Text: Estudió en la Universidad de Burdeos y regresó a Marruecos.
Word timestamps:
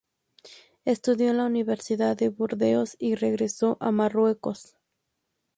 Estudió 0.83 1.29
en 1.29 1.37
la 1.37 1.45
Universidad 1.45 2.17
de 2.17 2.29
Burdeos 2.29 2.95
y 2.97 3.13
regresó 3.13 3.77
a 3.79 3.91
Marruecos. 3.91 4.75